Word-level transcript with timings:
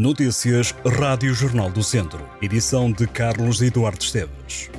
Notícias 0.00 0.74
Rádio 0.98 1.34
Jornal 1.34 1.70
do 1.70 1.82
Centro. 1.82 2.26
Edição 2.40 2.90
de 2.90 3.06
Carlos 3.06 3.60
Eduardo 3.60 4.02
Esteves. 4.02 4.70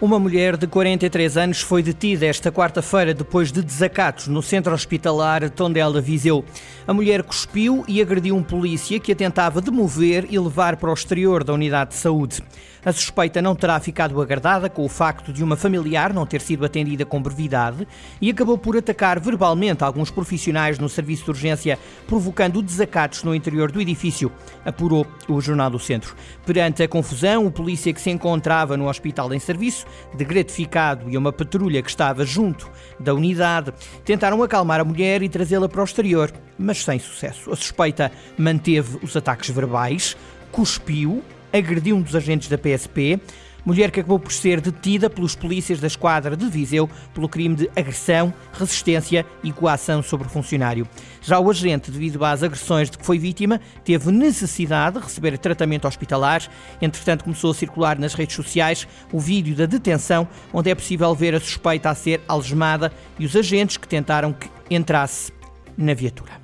Uma 0.00 0.16
mulher 0.20 0.56
de 0.56 0.68
43 0.68 1.36
anos 1.36 1.60
foi 1.60 1.82
detida 1.82 2.26
esta 2.26 2.52
quarta-feira 2.52 3.12
depois 3.12 3.50
de 3.50 3.62
desacatos 3.62 4.28
no 4.28 4.40
centro 4.40 4.72
hospitalar 4.72 5.50
Tondela 5.50 6.00
Viseu. 6.00 6.44
A 6.86 6.94
mulher 6.94 7.24
cuspiu 7.24 7.84
e 7.88 8.00
agrediu 8.00 8.36
um 8.36 8.42
polícia 8.44 9.00
que 9.00 9.10
a 9.10 9.16
tentava 9.16 9.60
demover 9.60 10.24
e 10.30 10.38
levar 10.38 10.76
para 10.76 10.90
o 10.90 10.94
exterior 10.94 11.42
da 11.42 11.52
unidade 11.52 11.90
de 11.90 11.96
saúde. 11.96 12.40
A 12.84 12.92
suspeita 12.92 13.40
não 13.40 13.54
terá 13.54 13.80
ficado 13.80 14.20
agradada 14.20 14.68
com 14.68 14.84
o 14.84 14.88
facto 14.90 15.32
de 15.32 15.42
uma 15.42 15.56
familiar 15.56 16.12
não 16.12 16.26
ter 16.26 16.42
sido 16.42 16.66
atendida 16.66 17.06
com 17.06 17.22
brevidade 17.22 17.88
e 18.20 18.28
acabou 18.28 18.58
por 18.58 18.76
atacar 18.76 19.18
verbalmente 19.18 19.82
alguns 19.82 20.10
profissionais 20.10 20.78
no 20.78 20.88
serviço 20.88 21.24
de 21.24 21.30
urgência, 21.30 21.78
provocando 22.06 22.60
desacatos 22.60 23.22
no 23.22 23.34
interior 23.34 23.72
do 23.72 23.80
edifício, 23.80 24.30
apurou 24.66 25.06
o 25.26 25.40
Jornal 25.40 25.70
do 25.70 25.78
Centro. 25.78 26.14
Perante 26.44 26.82
a 26.82 26.88
confusão, 26.88 27.46
o 27.46 27.50
polícia 27.50 27.92
que 27.92 28.00
se 28.00 28.10
encontrava 28.10 28.76
no 28.76 28.86
hospital 28.86 29.32
em 29.32 29.38
serviço, 29.38 29.86
de 30.14 30.24
gratificado 30.24 31.08
e 31.08 31.16
uma 31.16 31.32
patrulha 31.32 31.82
que 31.82 31.88
estava 31.88 32.24
junto 32.26 32.70
da 33.00 33.14
unidade, 33.14 33.72
tentaram 34.04 34.42
acalmar 34.42 34.80
a 34.80 34.84
mulher 34.84 35.22
e 35.22 35.28
trazê-la 35.30 35.70
para 35.70 35.80
o 35.80 35.84
exterior, 35.84 36.30
mas 36.58 36.84
sem 36.84 36.98
sucesso. 36.98 37.50
A 37.50 37.56
suspeita 37.56 38.12
manteve 38.36 38.98
os 39.02 39.16
ataques 39.16 39.48
verbais, 39.48 40.14
cuspiu 40.52 41.22
agrediu 41.54 41.96
um 41.96 42.02
dos 42.02 42.16
agentes 42.16 42.48
da 42.48 42.58
PSP, 42.58 43.20
mulher 43.64 43.90
que 43.92 44.00
acabou 44.00 44.18
por 44.18 44.32
ser 44.32 44.60
detida 44.60 45.08
pelos 45.08 45.36
polícias 45.36 45.80
da 45.80 45.86
esquadra 45.86 46.36
de 46.36 46.46
Viseu 46.46 46.90
pelo 47.14 47.28
crime 47.28 47.54
de 47.54 47.70
agressão, 47.76 48.34
resistência 48.52 49.24
e 49.42 49.52
coação 49.52 50.02
sobre 50.02 50.26
o 50.26 50.30
funcionário. 50.30 50.86
Já 51.22 51.38
o 51.38 51.48
agente, 51.48 51.90
devido 51.90 52.22
às 52.24 52.42
agressões 52.42 52.90
de 52.90 52.98
que 52.98 53.06
foi 53.06 53.18
vítima, 53.18 53.60
teve 53.84 54.10
necessidade 54.10 54.98
de 54.98 55.04
receber 55.04 55.38
tratamento 55.38 55.86
hospitalar. 55.86 56.42
Entretanto, 56.82 57.24
começou 57.24 57.52
a 57.52 57.54
circular 57.54 57.98
nas 57.98 58.14
redes 58.14 58.34
sociais 58.34 58.86
o 59.12 59.20
vídeo 59.20 59.54
da 59.54 59.64
detenção, 59.64 60.28
onde 60.52 60.70
é 60.70 60.74
possível 60.74 61.14
ver 61.14 61.34
a 61.34 61.40
suspeita 61.40 61.88
a 61.88 61.94
ser 61.94 62.20
algemada 62.26 62.92
e 63.18 63.24
os 63.24 63.36
agentes 63.36 63.76
que 63.76 63.86
tentaram 63.86 64.32
que 64.32 64.50
entrasse 64.68 65.32
na 65.78 65.94
viatura. 65.94 66.43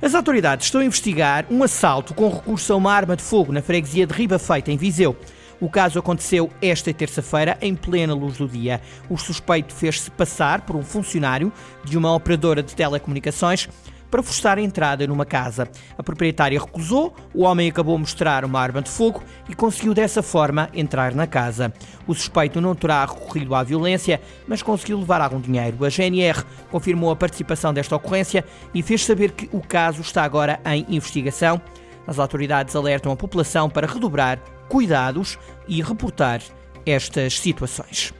As 0.00 0.14
autoridades 0.14 0.66
estão 0.66 0.80
a 0.80 0.84
investigar 0.84 1.44
um 1.50 1.60
assalto 1.64 2.14
com 2.14 2.30
recurso 2.30 2.72
a 2.72 2.76
uma 2.76 2.92
arma 2.92 3.16
de 3.16 3.22
fogo 3.22 3.52
na 3.52 3.60
freguesia 3.60 4.06
de 4.06 4.14
Riba 4.14 4.38
Feita, 4.38 4.70
em 4.70 4.76
Viseu. 4.76 5.16
O 5.60 5.68
caso 5.68 5.98
aconteceu 5.98 6.48
esta 6.62 6.94
terça-feira, 6.94 7.58
em 7.60 7.74
plena 7.74 8.14
luz 8.14 8.36
do 8.36 8.46
dia. 8.46 8.80
O 9.10 9.16
suspeito 9.16 9.74
fez-se 9.74 10.08
passar 10.08 10.60
por 10.60 10.76
um 10.76 10.84
funcionário 10.84 11.52
de 11.82 11.98
uma 11.98 12.14
operadora 12.14 12.62
de 12.62 12.76
telecomunicações 12.76 13.68
para 14.10 14.22
forçar 14.22 14.58
a 14.58 14.60
entrada 14.62 15.06
numa 15.06 15.24
casa. 15.24 15.68
A 15.96 16.02
proprietária 16.02 16.58
recusou, 16.58 17.14
o 17.34 17.42
homem 17.42 17.68
acabou 17.68 17.96
a 17.96 17.98
mostrar 17.98 18.44
uma 18.44 18.60
arma 18.60 18.82
de 18.82 18.90
fogo 18.90 19.22
e 19.48 19.54
conseguiu 19.54 19.94
dessa 19.94 20.22
forma 20.22 20.68
entrar 20.72 21.14
na 21.14 21.26
casa. 21.26 21.72
O 22.06 22.14
suspeito 22.14 22.60
não 22.60 22.74
terá 22.74 23.04
recorrido 23.04 23.54
à 23.54 23.62
violência, 23.62 24.20
mas 24.46 24.62
conseguiu 24.62 24.98
levar 24.98 25.20
algum 25.20 25.40
dinheiro. 25.40 25.84
A 25.84 25.90
GNR 25.90 26.44
confirmou 26.70 27.10
a 27.10 27.16
participação 27.16 27.72
desta 27.72 27.96
ocorrência 27.96 28.44
e 28.74 28.82
fez 28.82 29.04
saber 29.04 29.32
que 29.32 29.48
o 29.52 29.60
caso 29.60 30.00
está 30.00 30.22
agora 30.22 30.60
em 30.64 30.86
investigação. 30.88 31.60
As 32.06 32.18
autoridades 32.18 32.74
alertam 32.74 33.12
a 33.12 33.16
população 33.16 33.68
para 33.68 33.86
redobrar 33.86 34.40
cuidados 34.68 35.38
e 35.66 35.82
reportar 35.82 36.40
estas 36.86 37.38
situações. 37.38 38.17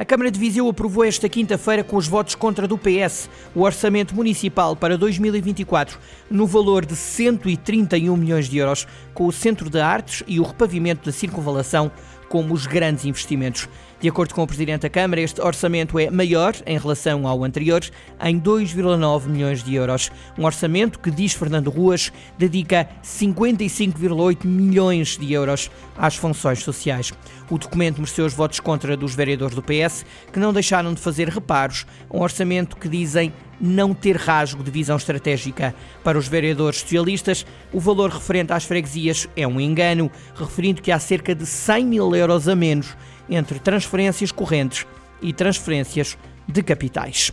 A 0.00 0.04
Câmara 0.06 0.30
de 0.30 0.40
Viseu 0.40 0.66
aprovou 0.66 1.04
esta 1.04 1.28
quinta-feira, 1.28 1.84
com 1.84 1.94
os 1.94 2.08
votos 2.08 2.34
contra 2.34 2.66
do 2.66 2.78
PS, 2.78 3.28
o 3.54 3.60
orçamento 3.60 4.14
municipal 4.14 4.74
para 4.74 4.96
2024, 4.96 5.98
no 6.30 6.46
valor 6.46 6.86
de 6.86 6.96
131 6.96 8.16
milhões 8.16 8.48
de 8.48 8.56
euros, 8.56 8.88
com 9.12 9.26
o 9.26 9.32
Centro 9.32 9.68
de 9.68 9.78
Artes 9.78 10.22
e 10.26 10.40
o 10.40 10.42
repavimento 10.42 11.04
da 11.04 11.12
circunvalação 11.12 11.92
como 12.30 12.54
os 12.54 12.64
grandes 12.64 13.04
investimentos. 13.04 13.68
De 14.00 14.08
acordo 14.08 14.32
com 14.34 14.42
o 14.44 14.46
Presidente 14.46 14.82
da 14.82 14.88
Câmara, 14.88 15.20
este 15.20 15.42
orçamento 15.42 15.98
é 15.98 16.08
maior 16.08 16.54
em 16.64 16.78
relação 16.78 17.26
ao 17.26 17.42
anterior, 17.42 17.82
em 18.22 18.40
2,9 18.40 19.26
milhões 19.26 19.64
de 19.64 19.74
euros. 19.74 20.12
Um 20.38 20.44
orçamento 20.44 21.00
que, 21.00 21.10
diz 21.10 21.32
Fernando 21.32 21.68
Ruas, 21.70 22.12
dedica 22.38 22.88
55,8 23.04 24.46
milhões 24.46 25.18
de 25.18 25.32
euros 25.32 25.70
às 25.98 26.14
funções 26.14 26.60
sociais. 26.60 27.12
O 27.50 27.58
documento 27.58 27.98
mereceu 28.00 28.24
os 28.24 28.32
votos 28.32 28.60
contra 28.60 28.96
dos 28.96 29.12
vereadores 29.12 29.56
do 29.56 29.62
PS, 29.62 30.06
que 30.32 30.38
não 30.38 30.52
deixaram 30.52 30.94
de 30.94 31.00
fazer 31.00 31.28
reparos 31.28 31.84
um 32.08 32.20
orçamento 32.20 32.76
que 32.76 32.88
dizem 32.88 33.32
não 33.60 33.92
ter 33.92 34.16
rasgo 34.16 34.62
de 34.62 34.70
visão 34.70 34.96
estratégica. 34.96 35.74
Para 36.02 36.18
os 36.18 36.26
vereadores 36.26 36.80
socialistas, 36.80 37.44
o 37.72 37.78
valor 37.78 38.10
referente 38.10 38.52
às 38.52 38.64
freguesias 38.64 39.28
é 39.36 39.46
um 39.46 39.60
engano, 39.60 40.10
referindo 40.34 40.80
que 40.80 40.90
há 40.90 40.98
cerca 40.98 41.34
de 41.34 41.44
100 41.44 41.86
mil 41.86 42.14
euros 42.14 42.48
a 42.48 42.54
menos 42.54 42.96
entre 43.28 43.58
transferências 43.58 44.32
correntes 44.32 44.86
e 45.20 45.32
transferências 45.32 46.16
de 46.48 46.62
capitais. 46.62 47.32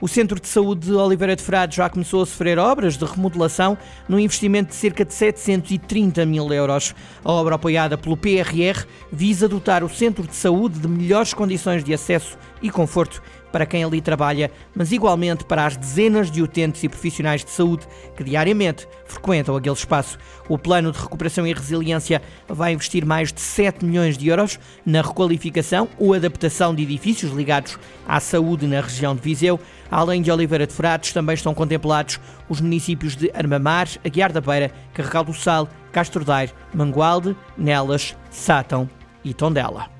O 0.00 0.08
Centro 0.08 0.38
de 0.40 0.48
Saúde 0.48 0.88
de 0.88 0.92
Oliveira 0.92 1.36
de 1.36 1.42
Frade 1.42 1.76
já 1.76 1.88
começou 1.88 2.20
a 2.20 2.26
sofrer 2.26 2.58
obras 2.58 2.98
de 2.98 3.04
remodelação 3.04 3.78
num 4.08 4.18
investimento 4.18 4.70
de 4.70 4.74
cerca 4.74 5.04
de 5.04 5.14
730 5.14 6.26
mil 6.26 6.52
euros. 6.52 6.94
A 7.24 7.32
obra 7.32 7.54
apoiada 7.54 7.96
pelo 7.96 8.16
PRR 8.16 8.84
visa 9.10 9.48
dotar 9.48 9.84
o 9.84 9.88
Centro 9.88 10.26
de 10.26 10.34
Saúde 10.34 10.80
de 10.80 10.88
melhores 10.88 11.32
condições 11.32 11.82
de 11.82 11.94
acesso 11.94 12.36
e 12.60 12.70
conforto 12.70 13.22
para 13.54 13.66
quem 13.66 13.84
ali 13.84 14.00
trabalha, 14.00 14.50
mas 14.74 14.90
igualmente 14.90 15.44
para 15.44 15.64
as 15.64 15.76
dezenas 15.76 16.28
de 16.28 16.42
utentes 16.42 16.82
e 16.82 16.88
profissionais 16.88 17.44
de 17.44 17.52
saúde 17.52 17.86
que 18.16 18.24
diariamente 18.24 18.88
frequentam 19.06 19.54
aquele 19.54 19.76
espaço. 19.76 20.18
O 20.48 20.58
plano 20.58 20.90
de 20.90 20.98
recuperação 20.98 21.46
e 21.46 21.52
resiliência 21.52 22.20
vai 22.48 22.72
investir 22.72 23.06
mais 23.06 23.32
de 23.32 23.40
7 23.40 23.84
milhões 23.84 24.18
de 24.18 24.26
euros 24.26 24.58
na 24.84 25.02
requalificação 25.02 25.88
ou 26.00 26.14
adaptação 26.14 26.74
de 26.74 26.82
edifícios 26.82 27.30
ligados 27.30 27.78
à 28.08 28.18
saúde 28.18 28.66
na 28.66 28.80
região 28.80 29.14
de 29.14 29.22
Viseu. 29.22 29.60
Além 29.88 30.20
de 30.20 30.32
Oliveira 30.32 30.66
de 30.66 30.72
Frades, 30.72 31.12
também 31.12 31.34
estão 31.34 31.54
contemplados 31.54 32.18
os 32.48 32.60
municípios 32.60 33.14
de 33.14 33.30
Armamar, 33.32 33.86
Aguiar 34.04 34.32
da 34.32 34.40
Beira, 34.40 34.72
Carregal 34.92 35.22
do 35.22 35.32
Sal, 35.32 35.68
Castro 35.92 36.24
Daire, 36.24 36.52
Mangualde, 36.74 37.36
Nelas, 37.56 38.16
Sátão 38.32 38.90
e 39.24 39.32
Tondela. 39.32 39.93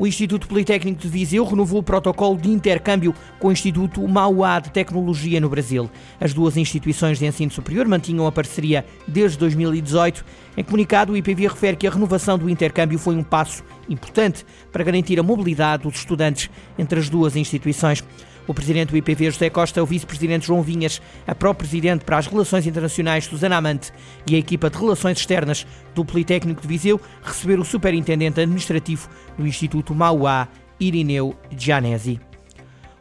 O 0.00 0.06
Instituto 0.06 0.48
Politécnico 0.48 0.98
de 0.98 1.08
Viseu 1.08 1.44
renovou 1.44 1.80
o 1.80 1.82
protocolo 1.82 2.34
de 2.38 2.48
intercâmbio 2.48 3.14
com 3.38 3.48
o 3.48 3.52
Instituto 3.52 4.08
Mauá 4.08 4.58
de 4.58 4.70
Tecnologia 4.70 5.38
no 5.38 5.50
Brasil. 5.50 5.90
As 6.18 6.32
duas 6.32 6.56
instituições 6.56 7.18
de 7.18 7.26
ensino 7.26 7.50
superior 7.50 7.86
mantinham 7.86 8.26
a 8.26 8.32
parceria 8.32 8.82
desde 9.06 9.36
2018. 9.36 10.24
Em 10.56 10.64
comunicado, 10.64 11.12
o 11.12 11.16
IPV 11.18 11.48
refere 11.48 11.76
que 11.76 11.86
a 11.86 11.90
renovação 11.90 12.38
do 12.38 12.48
intercâmbio 12.48 12.98
foi 12.98 13.14
um 13.14 13.22
passo 13.22 13.62
importante 13.90 14.46
para 14.72 14.82
garantir 14.82 15.20
a 15.20 15.22
mobilidade 15.22 15.82
dos 15.82 15.96
estudantes 15.96 16.48
entre 16.78 16.98
as 16.98 17.10
duas 17.10 17.36
instituições. 17.36 18.02
O 18.46 18.54
presidente 18.54 18.90
do 18.90 18.96
IPV, 18.96 19.30
José 19.30 19.50
Costa, 19.50 19.82
o 19.82 19.86
vice-presidente 19.86 20.46
João 20.46 20.62
Vinhas, 20.62 21.00
a 21.26 21.34
pró-presidente 21.34 22.04
para 22.04 22.18
as 22.18 22.26
Relações 22.26 22.66
Internacionais, 22.66 23.26
Susana 23.26 23.56
Amante, 23.56 23.92
e 24.28 24.34
a 24.34 24.38
equipa 24.38 24.70
de 24.70 24.78
Relações 24.78 25.18
Externas 25.18 25.66
do 25.94 26.04
Politécnico 26.04 26.62
de 26.62 26.68
Viseu 26.68 27.00
receberam 27.22 27.62
o 27.62 27.64
superintendente 27.64 28.40
administrativo 28.40 29.08
do 29.36 29.46
Instituto 29.46 29.94
Mauá, 29.94 30.48
Irineu 30.78 31.34
Gianesi. 31.56 32.29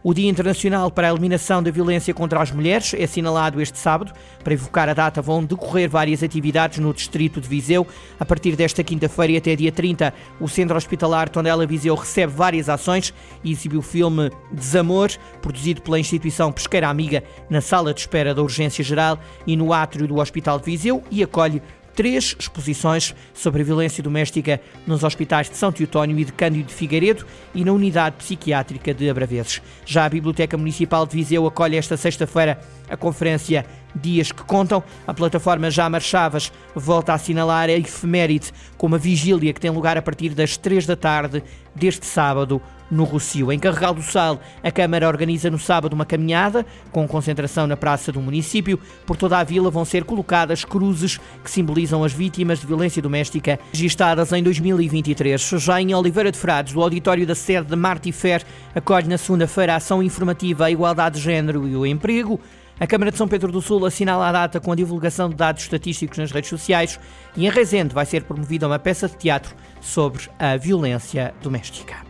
O 0.01 0.13
Dia 0.13 0.29
Internacional 0.29 0.89
para 0.89 1.07
a 1.07 1.11
Eliminação 1.11 1.61
da 1.61 1.69
Violência 1.69 2.13
contra 2.13 2.41
as 2.41 2.51
Mulheres 2.51 2.93
é 2.93 3.03
assinalado 3.03 3.61
este 3.61 3.77
sábado. 3.77 4.13
Para 4.41 4.53
evocar 4.53 4.87
a 4.87 4.93
data, 4.93 5.21
vão 5.21 5.43
decorrer 5.43 5.89
várias 5.89 6.23
atividades 6.23 6.79
no 6.79 6.93
distrito 6.93 7.41
de 7.41 7.49
Viseu. 7.49 7.85
A 8.17 8.23
partir 8.23 8.55
desta 8.55 8.81
quinta-feira 8.81 9.33
e 9.33 9.37
até 9.37 9.57
dia 9.57 9.73
30, 9.73 10.13
o 10.39 10.47
Centro 10.47 10.77
Hospitalar 10.77 11.27
Tondela 11.27 11.67
Viseu 11.67 11.95
recebe 11.95 12.31
várias 12.31 12.69
ações 12.69 13.13
e 13.43 13.51
exibe 13.51 13.75
o 13.75 13.81
filme 13.81 14.31
Desamor, 14.53 15.11
produzido 15.41 15.81
pela 15.81 15.99
instituição 15.99 16.49
Pesqueira 16.49 16.87
Amiga, 16.87 17.21
na 17.49 17.59
sala 17.59 17.93
de 17.93 17.99
espera 17.99 18.33
da 18.33 18.41
Urgência 18.41 18.81
Geral 18.81 19.19
e 19.45 19.57
no 19.57 19.73
átrio 19.73 20.07
do 20.07 20.19
Hospital 20.19 20.59
de 20.59 20.65
Viseu 20.65 21.03
e 21.11 21.21
acolhe 21.21 21.61
três 21.99 22.33
exposições 22.39 23.13
sobre 23.33 23.61
a 23.61 23.65
violência 23.65 24.01
doméstica 24.01 24.61
nos 24.87 25.03
hospitais 25.03 25.49
de 25.49 25.57
São 25.57 25.69
Teotónio 25.69 26.17
e 26.17 26.23
de 26.23 26.31
Cândido 26.31 26.69
de 26.69 26.73
Figueiredo 26.73 27.25
e 27.53 27.65
na 27.65 27.73
unidade 27.73 28.15
psiquiátrica 28.15 28.93
de 28.93 29.09
Abraveses. 29.09 29.61
Já 29.85 30.05
a 30.05 30.09
Biblioteca 30.09 30.55
Municipal 30.55 31.05
de 31.05 31.13
Viseu 31.13 31.45
acolhe 31.45 31.75
esta 31.75 31.97
sexta-feira 31.97 32.57
a 32.89 32.95
conferência 32.95 33.65
Dias 33.93 34.31
que 34.31 34.43
Contam. 34.43 34.81
A 35.05 35.13
plataforma 35.13 35.69
Já 35.69 35.89
Marchavas 35.89 36.53
volta 36.73 37.11
a 37.11 37.15
assinalar 37.15 37.67
a 37.67 37.73
efeméride 37.73 38.53
com 38.77 38.87
uma 38.87 38.97
vigília 38.97 39.51
que 39.51 39.59
tem 39.59 39.69
lugar 39.69 39.97
a 39.97 40.01
partir 40.01 40.29
das 40.29 40.55
três 40.55 40.85
da 40.85 40.95
tarde 40.95 41.43
deste 41.75 42.05
sábado, 42.05 42.61
no 42.89 43.03
Rocio. 43.03 43.51
Em 43.51 43.59
Carregal 43.59 43.93
do 43.93 44.01
Sal, 44.01 44.39
a 44.63 44.71
Câmara 44.71 45.07
organiza 45.07 45.49
no 45.49 45.59
sábado 45.59 45.93
uma 45.93 46.05
caminhada 46.05 46.65
com 46.91 47.07
concentração 47.07 47.67
na 47.67 47.77
praça 47.77 48.11
do 48.11 48.21
município. 48.21 48.79
Por 49.05 49.15
toda 49.15 49.37
a 49.37 49.43
vila 49.43 49.69
vão 49.69 49.85
ser 49.85 50.03
colocadas 50.03 50.65
cruzes 50.65 51.19
que 51.43 51.51
simbolizam 51.51 52.03
as 52.03 52.13
vítimas 52.13 52.59
de 52.59 52.67
violência 52.67 53.01
doméstica 53.01 53.59
registadas 53.71 54.31
em 54.31 54.43
2023. 54.43 55.41
Já 55.57 55.81
em 55.81 55.93
Oliveira 55.93 56.31
de 56.31 56.37
Frades, 56.37 56.75
o 56.75 56.81
auditório 56.81 57.25
da 57.25 57.35
sede 57.35 57.67
de 57.67 57.75
Martifer 57.75 58.43
acolhe 58.73 59.07
na 59.07 59.17
segunda-feira 59.17 59.73
a 59.73 59.77
ação 59.77 60.01
informativa 60.01 60.65
à 60.65 60.71
igualdade 60.71 61.17
de 61.17 61.21
género 61.21 61.67
e 61.67 61.75
o 61.75 61.85
emprego. 61.85 62.39
A 62.79 62.87
Câmara 62.87 63.11
de 63.11 63.17
São 63.17 63.27
Pedro 63.27 63.51
do 63.51 63.61
Sul 63.61 63.85
assinala 63.85 64.29
a 64.29 64.31
data 64.31 64.59
com 64.61 64.71
a 64.71 64.75
divulgação 64.75 65.29
de 65.29 65.35
dados 65.35 65.63
estatísticos 65.63 66.17
nas 66.17 66.31
redes 66.31 66.49
sociais 66.49 66.97
e 67.35 67.45
em 67.45 67.49
Rezende 67.49 67.93
vai 67.93 68.05
ser 68.05 68.23
promovida 68.23 68.67
uma 68.67 68.79
peça 68.79 69.09
de 69.09 69.17
teatro 69.17 69.53
sobre 69.81 70.29
a 70.39 70.55
violência 70.55 71.33
doméstica. 71.41 72.08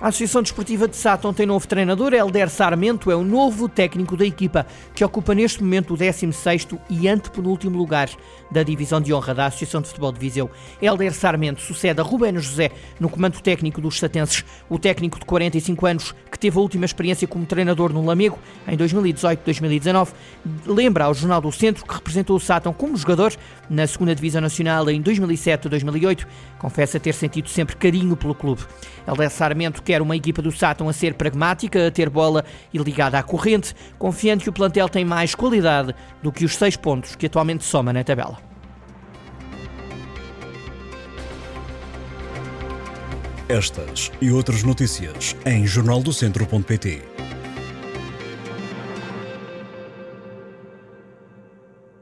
A 0.00 0.08
Associação 0.08 0.42
Desportiva 0.42 0.88
de 0.88 0.96
Sátão 0.96 1.32
tem 1.32 1.46
novo 1.46 1.68
treinador. 1.68 2.12
Helder 2.12 2.50
Sarmento 2.50 3.12
é 3.12 3.16
o 3.16 3.22
novo 3.22 3.68
técnico 3.68 4.16
da 4.16 4.26
equipa, 4.26 4.66
que 4.92 5.04
ocupa 5.04 5.34
neste 5.36 5.62
momento 5.62 5.94
o 5.94 5.96
16º 5.96 6.78
e 6.90 7.08
antepenúltimo 7.08 7.78
lugar 7.78 8.10
da 8.50 8.64
divisão 8.64 9.00
de 9.00 9.14
honra 9.14 9.32
da 9.32 9.46
Associação 9.46 9.80
de 9.80 9.88
Futebol 9.88 10.10
de 10.10 10.18
Viseu. 10.18 10.50
Helder 10.82 11.14
Sarmento 11.14 11.60
sucede 11.60 12.00
a 12.00 12.02
Rubén 12.02 12.36
José 12.38 12.72
no 12.98 13.08
comando 13.08 13.40
técnico 13.40 13.80
dos 13.80 13.98
satenses. 13.98 14.44
O 14.68 14.80
técnico 14.80 15.18
de 15.18 15.24
45 15.24 15.86
anos, 15.86 16.14
que 16.30 16.38
teve 16.38 16.58
a 16.58 16.60
última 16.60 16.84
experiência 16.84 17.28
como 17.28 17.46
treinador 17.46 17.92
no 17.92 18.04
Lamego 18.04 18.38
em 18.66 18.76
2018-2019, 18.76 20.08
lembra 20.66 21.04
ao 21.04 21.14
Jornal 21.14 21.40
do 21.40 21.52
Centro 21.52 21.86
que 21.86 21.94
representou 21.94 22.36
o 22.36 22.40
Sátão 22.40 22.72
como 22.72 22.96
jogador 22.96 23.32
na 23.70 23.86
segunda 23.86 24.14
Divisão 24.14 24.40
Nacional 24.40 24.90
em 24.90 25.00
2007-2008. 25.00 26.26
Confessa 26.58 26.98
ter 26.98 27.14
sentido 27.14 27.48
sempre 27.48 27.76
carinho 27.76 28.16
pelo 28.16 28.34
clube. 28.34 28.62
Helder 29.06 29.30
Sarmento 29.30 29.83
quer 29.84 30.02
uma 30.02 30.16
equipa 30.16 30.42
do 30.42 30.50
Sátão 30.50 30.88
a 30.88 30.92
ser 30.92 31.14
pragmática, 31.14 31.86
a 31.86 31.90
ter 31.90 32.08
bola 32.10 32.44
e 32.72 32.78
ligada 32.78 33.18
à 33.18 33.22
corrente, 33.22 33.74
confiante 33.98 34.44
que 34.44 34.50
o 34.50 34.52
plantel 34.52 34.88
tem 34.88 35.04
mais 35.04 35.34
qualidade 35.34 35.94
do 36.22 36.32
que 36.32 36.44
os 36.44 36.56
seis 36.56 36.76
pontos 36.76 37.14
que 37.14 37.26
atualmente 37.26 37.64
soma 37.64 37.92
na 37.92 38.02
tabela. 38.02 38.38
Estas 43.48 44.10
e 44.20 44.30
outras 44.30 44.62
notícias 44.62 45.36
em 45.44 45.66
jornaldocentro.pt 45.66 47.13